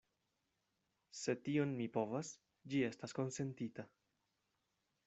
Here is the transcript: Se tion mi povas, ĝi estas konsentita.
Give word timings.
Se 1.19 1.35
tion 1.49 1.75
mi 1.81 1.87
povas, 1.99 2.33
ĝi 2.73 2.83
estas 2.89 3.17
konsentita. 3.21 3.89